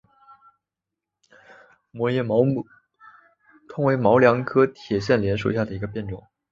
[1.91, 2.65] 膜叶毛木
[3.69, 6.23] 通为毛茛科铁线莲属下的一个变种。